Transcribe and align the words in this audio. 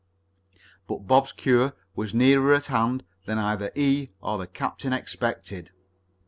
But 0.87 1.05
Bob's 1.05 1.31
cure 1.31 1.75
was 1.95 2.11
nearer 2.11 2.55
at 2.55 2.65
hand 2.65 3.03
than 3.25 3.37
either 3.37 3.71
he 3.75 4.09
or 4.19 4.39
the 4.39 4.47
captain 4.47 4.93
expected. 4.93 5.69